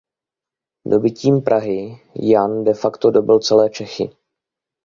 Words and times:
Dobytím 0.85 1.41
Prahy 1.41 1.99
Jan 2.15 2.63
de 2.63 2.73
facto 2.73 3.11
dobyl 3.11 3.39
celé 3.39 3.69
Čechy. 3.69 4.09